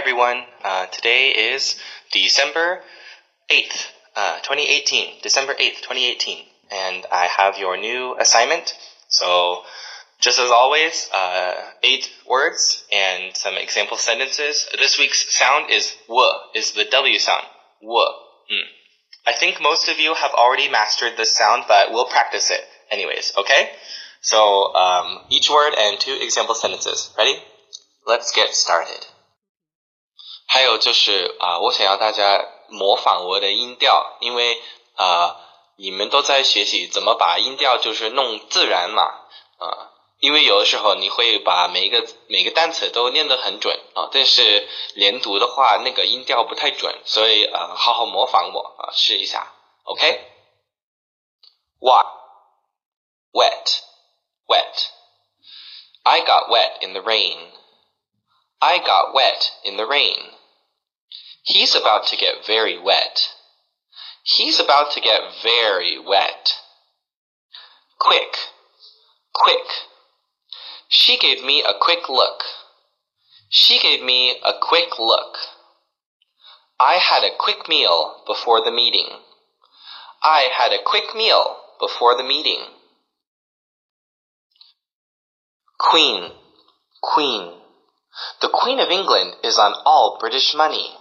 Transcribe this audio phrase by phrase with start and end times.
[0.00, 0.44] Everyone.
[0.64, 1.78] Uh, today is
[2.10, 2.80] December
[3.50, 5.20] 8th, uh, 2018.
[5.22, 6.42] December 8th, 2018.
[6.70, 8.72] And I have your new assignment.
[9.08, 9.62] So,
[10.18, 14.66] just as always, uh, eight words and some example sentences.
[14.72, 17.44] This week's sound is w, is the W sound.
[17.82, 18.00] W.
[18.50, 18.68] Mm.
[19.26, 23.34] I think most of you have already mastered this sound, but we'll practice it anyways,
[23.36, 23.68] okay?
[24.22, 27.12] So, um, each word and two example sentences.
[27.18, 27.36] Ready?
[28.06, 29.04] Let's get started.
[30.52, 34.60] 还有就是啊、我想要大家模仿我的音调，因为
[34.96, 35.36] 啊、
[35.76, 39.04] 你们都在学习怎么把音调就是弄自然嘛，
[39.58, 49.52] 啊、因为有的时候你会把每一个每个单词都念得很准啊、但是连读的话那个音调不太准，所以呃，好好模仿我啊、试一下
[49.84, 52.06] ，OK？What?
[53.32, 53.82] Wet,
[54.48, 54.88] wet.
[56.02, 57.52] I got wet in the rain.
[58.58, 60.32] I got wet in the rain.
[61.42, 63.28] He's about to get very wet.
[64.22, 66.54] He's about to get very wet.
[67.98, 68.36] Quick,
[69.34, 69.66] quick.
[70.88, 72.42] She gave me a quick look.
[73.48, 75.36] She gave me a quick look.
[76.78, 79.08] I had a quick meal before the meeting.
[80.22, 82.60] I had a quick meal before the meeting.
[85.78, 86.32] Queen,
[87.02, 87.54] Queen.
[88.42, 90.94] The Queen of England is on all British money.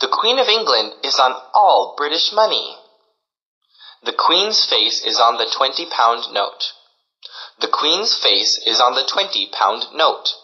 [0.00, 2.76] The Queen of England is on all British money.
[4.02, 6.72] The Queen's face is on the twenty pound note.
[7.60, 10.34] The Queen's face is on the twenty pound note.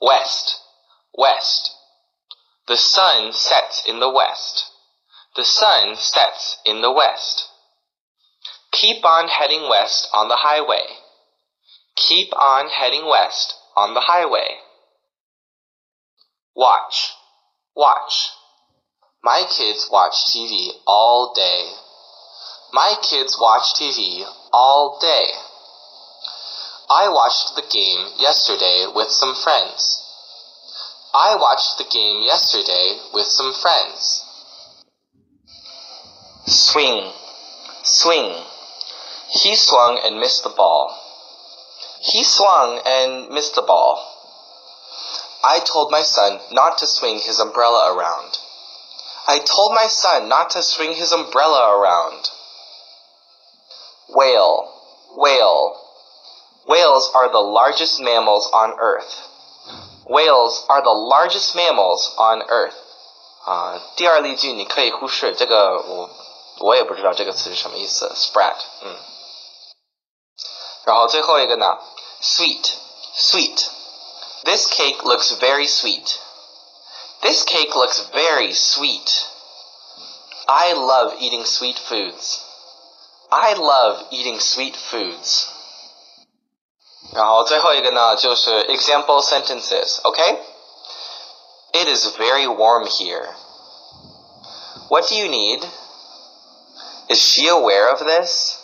[0.00, 0.58] West,
[1.16, 1.70] west.
[2.66, 4.66] The sun sets in the west.
[5.36, 7.48] The sun sets in the west.
[8.72, 10.86] Keep on heading west on the highway.
[11.94, 14.56] Keep on heading west on the highway.
[16.54, 17.12] Watch,
[17.74, 18.30] watch.
[19.22, 21.72] My kids watch TV all day.
[22.72, 25.26] My kids watch TV all day.
[26.90, 29.98] I watched the game yesterday with some friends.
[31.14, 34.24] I watched the game yesterday with some friends.
[36.46, 37.12] Swing,
[37.82, 38.44] swing.
[39.30, 40.98] He swung and missed the ball.
[42.00, 44.11] He swung and missed the ball.
[45.43, 48.37] I told my son not to swing his umbrella around.
[49.27, 52.29] I told my son not to swing his umbrella around.
[54.09, 54.69] Whale,
[55.15, 55.75] whale.
[56.67, 59.21] Whales are the largest mammals on earth.
[60.09, 62.75] Whales are the largest mammals on earth.
[63.45, 66.09] 啊，第二例句你可以忽视这个，我
[66.59, 68.11] 我也不知道这个词是什么意思。
[68.15, 68.95] Spread，嗯。
[70.85, 71.77] 然后最后一个呢，
[72.21, 72.69] sweet,
[73.17, 73.65] sweet.
[74.45, 76.19] This cake looks very sweet.
[77.21, 79.25] This cake looks very sweet.
[80.47, 82.43] I love eating sweet foods.
[83.31, 85.49] I love eating sweet foods.
[87.13, 90.39] 然后最后一个呢，就是 example sentences, okay?
[91.73, 93.33] It is very warm here.
[94.89, 95.65] What do you need?
[97.09, 98.57] Is she aware of this?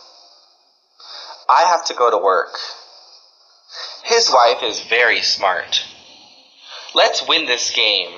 [1.47, 2.59] I have to go to work.
[4.08, 5.84] His wife is very smart.
[6.94, 8.08] Let's win this game.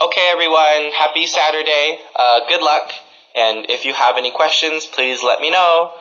[0.00, 1.98] Okay, everyone, happy Saturday.
[2.16, 2.90] Uh, good luck.
[3.34, 5.92] And if you have any questions, please let me know.